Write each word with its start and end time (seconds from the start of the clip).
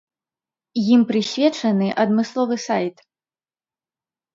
Ім 0.95 1.01
прысвечаны 1.11 1.93
адмысловы 2.07 2.55
сайт. 2.67 3.09